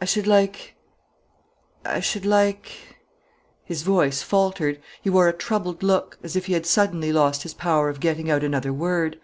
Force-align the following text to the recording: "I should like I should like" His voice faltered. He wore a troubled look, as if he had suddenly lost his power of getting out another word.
"I 0.00 0.04
should 0.04 0.28
like 0.28 0.76
I 1.84 1.98
should 1.98 2.24
like" 2.24 2.70
His 3.64 3.82
voice 3.82 4.22
faltered. 4.22 4.80
He 5.02 5.10
wore 5.10 5.26
a 5.26 5.32
troubled 5.32 5.82
look, 5.82 6.16
as 6.22 6.36
if 6.36 6.46
he 6.46 6.52
had 6.52 6.64
suddenly 6.64 7.12
lost 7.12 7.42
his 7.42 7.54
power 7.54 7.88
of 7.88 7.98
getting 7.98 8.30
out 8.30 8.44
another 8.44 8.72
word. 8.72 9.18